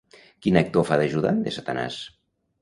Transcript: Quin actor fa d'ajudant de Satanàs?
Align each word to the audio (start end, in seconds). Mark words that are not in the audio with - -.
Quin 0.45 0.55
actor 0.61 0.83
fa 0.87 0.97
d'ajudant 1.01 1.45
de 1.49 1.55
Satanàs? 1.59 2.01